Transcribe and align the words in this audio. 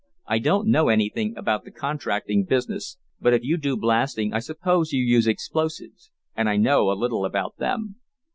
"I 0.25 0.39
don't 0.39 0.67
know 0.67 0.87
anything 0.89 1.37
about 1.37 1.63
the 1.63 1.69
contracting 1.69 2.43
business, 2.45 2.97
but 3.19 3.35
if 3.35 3.43
you 3.43 3.55
do 3.55 3.77
blasting 3.77 4.33
I 4.33 4.39
suppose 4.39 4.91
you 4.91 5.03
use 5.03 5.27
explosives, 5.27 6.09
and 6.35 6.49
I 6.49 6.57
know 6.57 6.89
a 6.91 6.97
little 6.97 7.23
about 7.23 7.57
them." 7.57 7.97